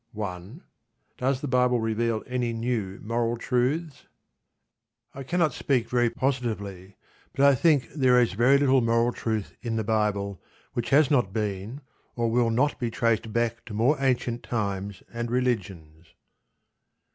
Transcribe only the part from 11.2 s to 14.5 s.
been, or will not be traced back to more ancient